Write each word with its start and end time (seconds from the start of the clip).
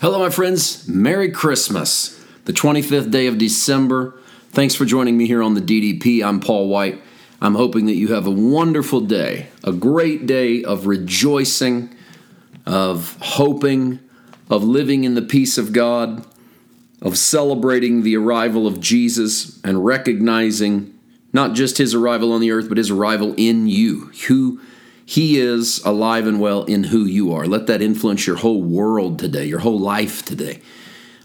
Hello, 0.00 0.18
my 0.18 0.30
friends. 0.30 0.88
Merry 0.88 1.30
Christmas. 1.30 2.18
The 2.46 2.54
25th 2.54 3.10
day 3.10 3.26
of 3.26 3.36
December. 3.36 4.18
Thanks 4.48 4.74
for 4.74 4.86
joining 4.86 5.18
me 5.18 5.26
here 5.26 5.42
on 5.42 5.52
the 5.52 5.60
DDP. 5.60 6.24
I'm 6.24 6.40
Paul 6.40 6.68
White. 6.68 7.02
I'm 7.42 7.54
hoping 7.54 7.84
that 7.84 7.96
you 7.96 8.14
have 8.14 8.26
a 8.26 8.30
wonderful 8.30 9.02
day, 9.02 9.48
a 9.62 9.74
great 9.74 10.24
day 10.24 10.64
of 10.64 10.86
rejoicing, 10.86 11.94
of 12.64 13.18
hoping, 13.20 14.00
of 14.48 14.64
living 14.64 15.04
in 15.04 15.16
the 15.16 15.20
peace 15.20 15.58
of 15.58 15.74
God, 15.74 16.24
of 17.02 17.18
celebrating 17.18 18.02
the 18.02 18.16
arrival 18.16 18.66
of 18.66 18.80
Jesus 18.80 19.60
and 19.62 19.84
recognizing 19.84 20.98
not 21.34 21.52
just 21.52 21.76
his 21.76 21.94
arrival 21.94 22.32
on 22.32 22.40
the 22.40 22.52
earth, 22.52 22.70
but 22.70 22.78
his 22.78 22.90
arrival 22.90 23.34
in 23.36 23.66
you, 23.66 24.12
who 24.28 24.62
he 25.10 25.40
is 25.40 25.82
alive 25.84 26.28
and 26.28 26.38
well 26.38 26.62
in 26.66 26.84
who 26.84 27.04
you 27.04 27.32
are. 27.32 27.44
Let 27.44 27.66
that 27.66 27.82
influence 27.82 28.28
your 28.28 28.36
whole 28.36 28.62
world 28.62 29.18
today, 29.18 29.44
your 29.44 29.58
whole 29.58 29.80
life 29.80 30.24
today. 30.24 30.62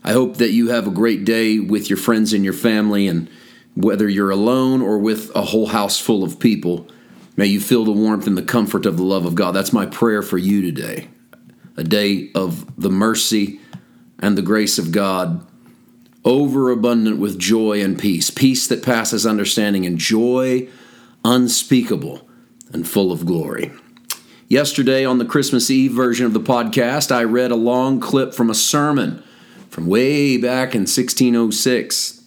I 0.04 0.12
hope 0.12 0.38
that 0.38 0.50
you 0.50 0.70
have 0.70 0.88
a 0.88 0.92
great 0.92 1.24
day 1.24 1.60
with 1.60 1.88
your 1.88 1.98
friends 1.98 2.34
and 2.34 2.44
your 2.44 2.52
family, 2.52 3.08
and 3.08 3.30
whether 3.76 4.10
you're 4.10 4.32
alone 4.32 4.82
or 4.82 4.98
with 4.98 5.30
a 5.36 5.44
whole 5.44 5.68
house 5.68 6.00
full 6.00 6.24
of 6.24 6.40
people, 6.40 6.88
may 7.38 7.46
you 7.46 7.60
feel 7.60 7.86
the 7.86 7.92
warmth 7.92 8.26
and 8.26 8.36
the 8.36 8.42
comfort 8.42 8.88
of 8.88 8.98
the 8.98 9.04
love 9.04 9.24
of 9.24 9.36
God. 9.36 9.52
That's 9.52 9.72
my 9.72 9.86
prayer 9.86 10.24
for 10.24 10.40
you 10.40 10.64
today. 10.64 11.08
A 11.78 11.84
day 11.84 12.32
of 12.34 12.82
the 12.82 12.90
mercy 12.90 13.60
and 14.18 14.36
the 14.36 14.42
grace 14.42 14.80
of 14.80 14.92
God 14.92 15.46
overabundant 16.24 17.20
with 17.20 17.38
joy 17.38 17.84
and 17.84 18.00
peace, 18.00 18.32
peace 18.32 18.66
that 18.66 18.82
passes 18.82 19.28
understanding, 19.28 19.86
and 19.86 20.00
joy 20.00 20.68
unspeakable 21.24 22.25
and 22.76 22.88
full 22.88 23.12
of 23.12 23.26
glory. 23.26 23.72
Yesterday, 24.48 25.04
on 25.06 25.18
the 25.18 25.26
Christmas 25.26 25.72
Eve 25.72 25.94
version 25.94 26.26
of 26.26 26.34
the 26.34 26.40
podcast, 26.40 27.12
I 27.12 27.24
read 27.24 27.50
a 27.50 27.56
long 27.56 28.00
clip 28.00 28.34
from 28.34 28.52
a 28.52 28.54
sermon 28.54 29.24
from 29.70 29.88
way 29.88 30.38
back 30.38 30.76
in 30.76 30.82
1606. 30.82 32.24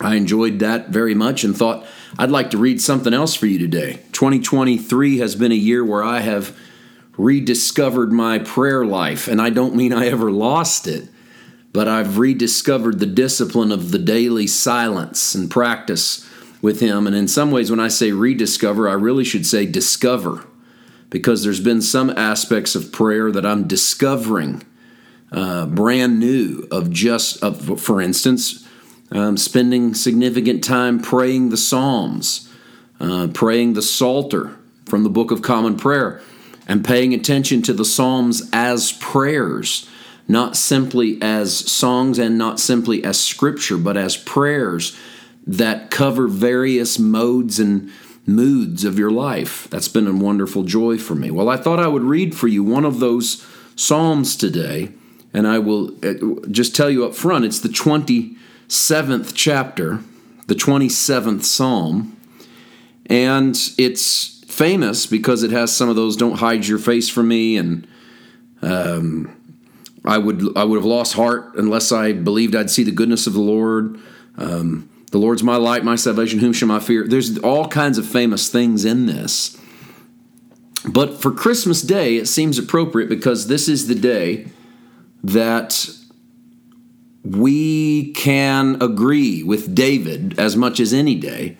I 0.00 0.14
enjoyed 0.14 0.60
that 0.60 0.90
very 0.90 1.14
much 1.14 1.42
and 1.42 1.56
thought 1.56 1.84
I'd 2.18 2.30
like 2.30 2.50
to 2.50 2.58
read 2.58 2.80
something 2.80 3.14
else 3.14 3.34
for 3.34 3.46
you 3.46 3.58
today. 3.58 4.00
2023 4.12 5.18
has 5.18 5.34
been 5.34 5.50
a 5.50 5.56
year 5.56 5.84
where 5.84 6.04
I 6.04 6.20
have 6.20 6.56
rediscovered 7.16 8.12
my 8.12 8.38
prayer 8.38 8.84
life, 8.84 9.26
and 9.26 9.40
I 9.40 9.50
don't 9.50 9.74
mean 9.74 9.92
I 9.92 10.06
ever 10.06 10.30
lost 10.30 10.86
it 10.86 11.08
but 11.72 11.88
I've 11.88 12.18
rediscovered 12.18 12.98
the 12.98 13.06
discipline 13.06 13.72
of 13.72 13.92
the 13.92 13.98
daily 13.98 14.46
silence 14.46 15.34
and 15.34 15.50
practice 15.50 16.28
with 16.62 16.80
Him. 16.80 17.06
And 17.06 17.14
in 17.14 17.28
some 17.28 17.50
ways, 17.50 17.70
when 17.70 17.80
I 17.80 17.88
say 17.88 18.12
rediscover, 18.12 18.88
I 18.88 18.94
really 18.94 19.24
should 19.24 19.44
say 19.44 19.66
discover, 19.66 20.46
because 21.10 21.42
there's 21.42 21.60
been 21.60 21.82
some 21.82 22.08
aspects 22.08 22.74
of 22.74 22.92
prayer 22.92 23.30
that 23.30 23.44
I'm 23.44 23.68
discovering 23.68 24.62
uh, 25.30 25.66
brand 25.66 26.18
new, 26.18 26.66
of 26.70 26.90
just, 26.90 27.42
of, 27.42 27.80
for 27.80 28.00
instance, 28.00 28.66
um, 29.10 29.36
spending 29.36 29.92
significant 29.94 30.62
time 30.62 31.00
praying 31.00 31.50
the 31.50 31.56
Psalms, 31.56 32.48
uh, 33.00 33.28
praying 33.34 33.74
the 33.74 33.82
Psalter 33.82 34.56
from 34.86 35.02
the 35.02 35.10
Book 35.10 35.30
of 35.30 35.42
Common 35.42 35.76
Prayer, 35.76 36.22
and 36.68 36.84
paying 36.84 37.12
attention 37.12 37.60
to 37.62 37.72
the 37.72 37.84
Psalms 37.84 38.48
as 38.52 38.92
prayers 38.92 39.88
not 40.28 40.56
simply 40.56 41.20
as 41.20 41.70
songs 41.70 42.18
and 42.18 42.38
not 42.38 42.60
simply 42.60 43.04
as 43.04 43.20
scripture, 43.20 43.76
but 43.76 43.96
as 43.96 44.16
prayers 44.16 44.96
that 45.46 45.90
cover 45.90 46.28
various 46.28 46.98
modes 46.98 47.58
and 47.58 47.90
moods 48.26 48.84
of 48.84 48.98
your 48.98 49.10
life. 49.10 49.66
That's 49.70 49.88
been 49.88 50.06
a 50.06 50.12
wonderful 50.12 50.62
joy 50.62 50.98
for 50.98 51.14
me. 51.14 51.30
Well, 51.30 51.48
I 51.48 51.56
thought 51.56 51.80
I 51.80 51.88
would 51.88 52.04
read 52.04 52.34
for 52.34 52.48
you 52.48 52.62
one 52.62 52.84
of 52.84 53.00
those 53.00 53.46
Psalms 53.74 54.36
today, 54.36 54.90
and 55.32 55.48
I 55.48 55.58
will 55.58 55.96
uh, 56.04 56.46
just 56.50 56.76
tell 56.76 56.90
you 56.90 57.04
up 57.04 57.14
front 57.14 57.44
it's 57.44 57.58
the 57.58 57.68
27th 57.68 59.32
chapter, 59.34 60.00
the 60.46 60.54
27th 60.54 61.42
Psalm, 61.42 62.16
and 63.06 63.58
it's 63.78 64.44
famous 64.46 65.06
because 65.06 65.42
it 65.42 65.50
has 65.50 65.74
some 65.74 65.88
of 65.88 65.96
those 65.96 66.16
don't 66.16 66.38
hide 66.38 66.66
your 66.66 66.78
face 66.78 67.08
from 67.08 67.28
me 67.28 67.56
and 67.56 67.88
um, 68.60 69.34
I 70.04 70.18
would 70.18 70.56
I 70.56 70.64
would 70.64 70.76
have 70.76 70.84
lost 70.84 71.14
heart 71.14 71.54
unless 71.56 71.92
I 71.92 72.12
believed 72.12 72.54
I'd 72.54 72.70
see 72.70 72.82
the 72.82 72.90
goodness 72.90 73.26
of 73.26 73.32
the 73.32 73.40
Lord. 73.40 74.00
Um, 74.36 74.88
the 75.12 75.18
Lord's 75.18 75.42
my 75.42 75.56
light, 75.56 75.84
my 75.84 75.94
salvation. 75.94 76.40
Whom 76.40 76.54
shall 76.54 76.72
I 76.72 76.80
fear? 76.80 77.06
There's 77.06 77.38
all 77.38 77.68
kinds 77.68 77.98
of 77.98 78.06
famous 78.06 78.48
things 78.48 78.84
in 78.84 79.06
this. 79.06 79.58
But 80.88 81.20
for 81.20 81.30
Christmas 81.30 81.82
Day, 81.82 82.16
it 82.16 82.26
seems 82.26 82.58
appropriate 82.58 83.08
because 83.08 83.46
this 83.46 83.68
is 83.68 83.86
the 83.86 83.94
day 83.94 84.46
that 85.22 85.88
we 87.22 88.12
can 88.14 88.80
agree 88.82 89.42
with 89.44 89.74
David 89.74 90.40
as 90.40 90.56
much 90.56 90.80
as 90.80 90.92
any 90.92 91.14
day, 91.14 91.56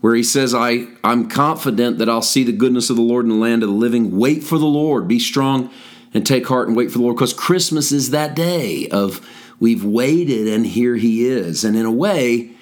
where 0.00 0.14
he 0.14 0.22
says, 0.22 0.54
I, 0.54 0.86
I'm 1.02 1.28
confident 1.28 1.98
that 1.98 2.08
I'll 2.08 2.22
see 2.22 2.44
the 2.44 2.52
goodness 2.52 2.90
of 2.90 2.96
the 2.96 3.02
Lord 3.02 3.24
in 3.24 3.30
the 3.30 3.36
land 3.36 3.64
of 3.64 3.68
the 3.68 3.74
living. 3.74 4.16
Wait 4.16 4.44
for 4.44 4.56
the 4.56 4.66
Lord, 4.66 5.08
be 5.08 5.18
strong 5.18 5.68
and 6.14 6.24
take 6.24 6.46
heart 6.46 6.68
and 6.68 6.76
wait 6.76 6.92
for 6.92 6.98
the 6.98 7.04
Lord 7.04 7.16
because 7.16 7.34
Christmas 7.34 7.90
is 7.90 8.10
that 8.10 8.36
day 8.36 8.88
of 8.88 9.20
we've 9.58 9.84
waited 9.84 10.46
and 10.46 10.64
here 10.64 10.94
he 10.94 11.26
is. 11.26 11.64
And 11.64 11.76
in 11.76 11.84
a 11.84 11.92
way, 11.92 12.52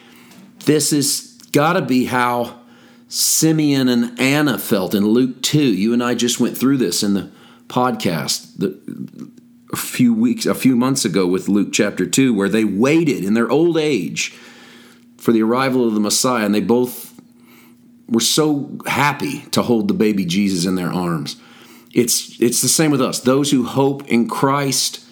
this 0.66 0.90
has 0.90 1.32
got 1.52 1.74
to 1.74 1.82
be 1.82 2.04
how 2.04 2.60
Simeon 3.08 3.88
and 3.88 4.18
Anna 4.20 4.58
felt 4.58 4.94
in 4.94 5.06
Luke 5.06 5.42
2. 5.42 5.58
You 5.58 5.92
and 5.92 6.02
I 6.02 6.14
just 6.14 6.38
went 6.38 6.58
through 6.58 6.76
this 6.76 7.02
in 7.02 7.14
the 7.14 7.30
podcast 7.68 8.58
the, 8.58 8.78
a 9.72 9.76
few 9.76 10.12
weeks, 10.12 10.44
a 10.44 10.54
few 10.54 10.76
months 10.76 11.04
ago 11.04 11.26
with 11.26 11.48
Luke 11.48 11.72
chapter 11.72 12.06
2, 12.06 12.34
where 12.34 12.48
they 12.48 12.64
waited 12.64 13.24
in 13.24 13.34
their 13.34 13.50
old 13.50 13.78
age 13.78 14.30
for 15.16 15.32
the 15.32 15.42
arrival 15.42 15.86
of 15.86 15.94
the 15.94 16.00
Messiah, 16.00 16.44
and 16.44 16.54
they 16.54 16.60
both 16.60 17.18
were 18.08 18.20
so 18.20 18.78
happy 18.86 19.40
to 19.52 19.62
hold 19.62 19.88
the 19.88 19.94
baby 19.94 20.24
Jesus 20.24 20.66
in 20.66 20.74
their 20.74 20.92
arms. 20.92 21.36
It's 21.92 22.40
it's 22.40 22.60
the 22.60 22.68
same 22.68 22.90
with 22.90 23.00
us. 23.00 23.20
Those 23.20 23.50
who 23.50 23.64
hope 23.64 24.06
in 24.06 24.28
Christ 24.28 25.04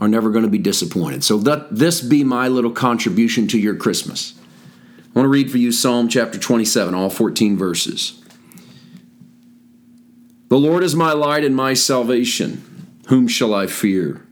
are 0.00 0.08
never 0.08 0.30
going 0.30 0.44
to 0.44 0.50
be 0.50 0.58
disappointed. 0.58 1.24
So 1.24 1.38
that 1.38 1.74
this 1.74 2.00
be 2.00 2.24
my 2.24 2.48
little 2.48 2.70
contribution 2.70 3.48
to 3.48 3.58
your 3.58 3.76
Christmas. 3.76 4.39
I 5.10 5.18
want 5.18 5.24
to 5.24 5.30
read 5.30 5.50
for 5.50 5.58
you 5.58 5.72
Psalm 5.72 6.08
chapter 6.08 6.38
27, 6.38 6.94
all 6.94 7.10
14 7.10 7.56
verses. 7.56 8.22
The 10.48 10.58
Lord 10.58 10.84
is 10.84 10.94
my 10.94 11.12
light 11.12 11.44
and 11.44 11.54
my 11.54 11.74
salvation. 11.74 12.96
Whom 13.08 13.26
shall 13.26 13.52
I 13.52 13.66
fear? 13.66 14.24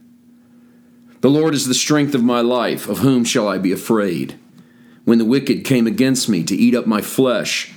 The 1.19 1.29
Lord 1.29 1.53
is 1.53 1.67
the 1.67 1.73
strength 1.73 2.15
of 2.15 2.23
my 2.23 2.39
life. 2.39 2.87
Of 2.87 2.99
whom 2.99 3.25
shall 3.25 3.45
I 3.45 3.57
be 3.57 3.73
afraid? 3.73 4.39
When 5.03 5.17
the 5.17 5.25
wicked 5.25 5.65
came 5.65 5.85
against 5.85 6.29
me 6.29 6.43
to 6.43 6.55
eat 6.55 6.75
up 6.75 6.87
my 6.87 7.01
flesh, 7.01 7.73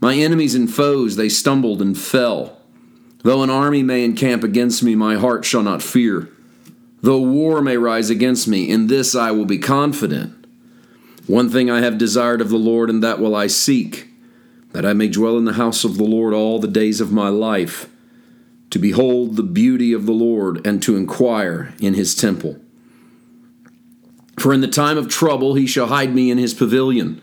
my 0.00 0.14
enemies 0.14 0.54
and 0.54 0.72
foes, 0.72 1.16
they 1.16 1.28
stumbled 1.28 1.82
and 1.82 1.96
fell. 1.98 2.58
Though 3.22 3.42
an 3.42 3.50
army 3.50 3.82
may 3.82 4.02
encamp 4.02 4.44
against 4.44 4.82
me, 4.82 4.94
my 4.94 5.16
heart 5.16 5.44
shall 5.44 5.62
not 5.62 5.82
fear. 5.82 6.30
Though 7.02 7.20
war 7.20 7.60
may 7.60 7.76
rise 7.76 8.08
against 8.08 8.48
me, 8.48 8.70
in 8.70 8.86
this 8.86 9.14
I 9.14 9.30
will 9.30 9.44
be 9.44 9.58
confident. 9.58 10.35
One 11.26 11.48
thing 11.50 11.70
I 11.70 11.80
have 11.80 11.98
desired 11.98 12.40
of 12.40 12.50
the 12.50 12.56
Lord, 12.56 12.88
and 12.88 13.02
that 13.02 13.18
will 13.18 13.34
I 13.34 13.48
seek, 13.48 14.08
that 14.72 14.86
I 14.86 14.92
may 14.92 15.08
dwell 15.08 15.36
in 15.38 15.44
the 15.44 15.54
house 15.54 15.84
of 15.84 15.96
the 15.96 16.04
Lord 16.04 16.32
all 16.34 16.58
the 16.58 16.68
days 16.68 17.00
of 17.00 17.10
my 17.10 17.28
life, 17.28 17.88
to 18.70 18.78
behold 18.78 19.36
the 19.36 19.42
beauty 19.42 19.92
of 19.92 20.06
the 20.06 20.12
Lord, 20.12 20.64
and 20.66 20.82
to 20.82 20.96
inquire 20.96 21.74
in 21.80 21.94
his 21.94 22.14
temple. 22.14 22.60
For 24.38 24.52
in 24.52 24.60
the 24.60 24.68
time 24.68 24.98
of 24.98 25.08
trouble 25.08 25.54
he 25.54 25.66
shall 25.66 25.86
hide 25.86 26.14
me 26.14 26.30
in 26.30 26.38
his 26.38 26.54
pavilion. 26.54 27.22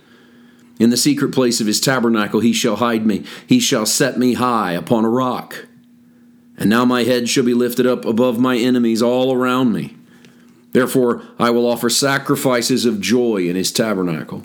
In 0.80 0.90
the 0.90 0.98
secret 0.98 1.32
place 1.32 1.62
of 1.62 1.68
his 1.68 1.80
tabernacle 1.80 2.40
he 2.40 2.52
shall 2.52 2.78
hide 2.78 3.06
me. 3.06 3.24
He 3.48 3.60
shall 3.60 3.86
set 3.86 4.18
me 4.18 4.34
high 4.34 4.72
upon 4.72 5.06
a 5.06 5.10
rock. 5.10 5.68
And 6.58 6.70
now 6.70 6.86
my 6.86 7.04
head 7.04 7.30
shall 7.30 7.44
be 7.44 7.54
lifted 7.54 7.86
up 7.86 8.04
above 8.06 8.40
my 8.40 8.58
enemies 8.58 9.02
all 9.02 9.34
around 9.34 9.74
me. 9.74 9.96
Therefore, 10.74 11.24
I 11.40 11.52
will 11.52 11.68
offer 11.68 11.90
sacrifices 11.90 12.86
of 12.86 13.00
joy 13.00 13.48
in 13.48 13.56
his 13.56 13.72
tabernacle. 13.72 14.44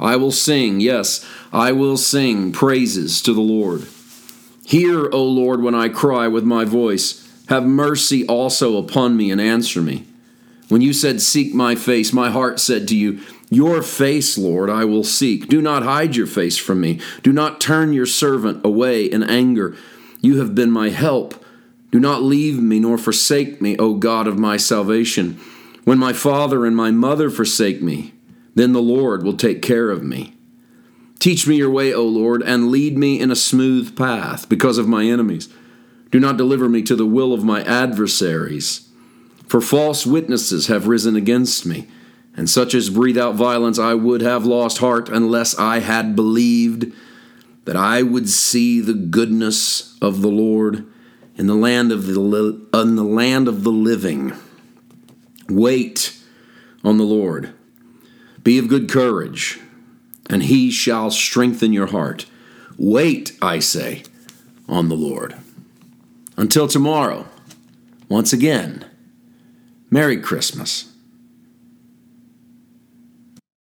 I 0.00 0.16
will 0.16 0.32
sing, 0.32 0.80
yes, 0.80 1.28
I 1.52 1.72
will 1.72 1.96
sing 1.96 2.52
praises 2.52 3.20
to 3.22 3.32
the 3.32 3.40
Lord. 3.40 3.86
Hear, 4.64 5.08
O 5.12 5.22
Lord, 5.24 5.62
when 5.62 5.74
I 5.74 5.88
cry 5.88 6.26
with 6.26 6.44
my 6.44 6.64
voice. 6.64 7.20
Have 7.48 7.66
mercy 7.66 8.26
also 8.26 8.78
upon 8.78 9.16
me 9.16 9.30
and 9.30 9.40
answer 9.40 9.82
me. 9.82 10.06
When 10.68 10.80
you 10.80 10.92
said, 10.92 11.20
Seek 11.20 11.54
my 11.54 11.74
face, 11.74 12.12
my 12.12 12.30
heart 12.30 12.58
said 12.58 12.88
to 12.88 12.96
you, 12.96 13.20
Your 13.50 13.82
face, 13.82 14.38
Lord, 14.38 14.70
I 14.70 14.84
will 14.86 15.04
seek. 15.04 15.48
Do 15.48 15.60
not 15.60 15.82
hide 15.82 16.16
your 16.16 16.26
face 16.26 16.56
from 16.56 16.80
me. 16.80 17.00
Do 17.22 17.32
not 17.32 17.60
turn 17.60 17.92
your 17.92 18.06
servant 18.06 18.64
away 18.64 19.04
in 19.04 19.22
anger. 19.22 19.76
You 20.22 20.38
have 20.38 20.54
been 20.54 20.70
my 20.70 20.88
help. 20.88 21.43
Do 21.94 22.00
not 22.00 22.24
leave 22.24 22.60
me 22.60 22.80
nor 22.80 22.98
forsake 22.98 23.62
me, 23.62 23.76
O 23.78 23.94
God 23.94 24.26
of 24.26 24.36
my 24.36 24.56
salvation. 24.56 25.38
When 25.84 25.96
my 25.96 26.12
father 26.12 26.66
and 26.66 26.74
my 26.74 26.90
mother 26.90 27.30
forsake 27.30 27.80
me, 27.80 28.14
then 28.56 28.72
the 28.72 28.82
Lord 28.82 29.22
will 29.22 29.36
take 29.36 29.62
care 29.62 29.90
of 29.90 30.02
me. 30.02 30.34
Teach 31.20 31.46
me 31.46 31.54
your 31.54 31.70
way, 31.70 31.94
O 31.94 32.02
Lord, 32.04 32.42
and 32.42 32.72
lead 32.72 32.98
me 32.98 33.20
in 33.20 33.30
a 33.30 33.36
smooth 33.36 33.96
path 33.96 34.48
because 34.48 34.76
of 34.76 34.88
my 34.88 35.04
enemies. 35.04 35.48
Do 36.10 36.18
not 36.18 36.36
deliver 36.36 36.68
me 36.68 36.82
to 36.82 36.96
the 36.96 37.06
will 37.06 37.32
of 37.32 37.44
my 37.44 37.62
adversaries 37.62 38.88
For 39.46 39.60
false 39.60 40.04
witnesses 40.04 40.66
have 40.66 40.88
risen 40.88 41.14
against 41.14 41.64
me, 41.64 41.86
and 42.36 42.50
such 42.50 42.74
as 42.74 42.90
breathe 42.90 43.18
out 43.18 43.36
violence, 43.36 43.78
I 43.78 43.94
would 43.94 44.20
have 44.20 44.44
lost 44.44 44.78
heart 44.78 45.08
unless 45.08 45.56
I 45.56 45.78
had 45.78 46.16
believed 46.16 46.92
that 47.66 47.76
I 47.76 48.02
would 48.02 48.28
see 48.28 48.80
the 48.80 48.94
goodness 48.94 49.96
of 50.02 50.22
the 50.22 50.28
Lord 50.28 50.88
in 51.36 51.46
the 51.46 51.54
land 51.54 51.92
of 51.92 52.06
the, 52.06 52.20
in 52.74 52.96
the 52.96 53.04
land 53.04 53.48
of 53.48 53.64
the 53.64 53.72
living. 53.72 54.32
Wait 55.48 56.16
on 56.82 56.98
the 56.98 57.04
Lord. 57.04 57.52
Be 58.42 58.58
of 58.58 58.68
good 58.68 58.90
courage, 58.90 59.60
and 60.28 60.44
he 60.44 60.70
shall 60.70 61.10
strengthen 61.10 61.72
your 61.72 61.86
heart. 61.86 62.26
Wait, 62.76 63.36
I 63.40 63.58
say, 63.58 64.04
on 64.68 64.88
the 64.88 64.96
Lord. 64.96 65.34
Until 66.36 66.68
tomorrow, 66.68 67.26
once 68.08 68.32
again, 68.32 68.84
Merry 69.90 70.20
Christmas. 70.20 70.93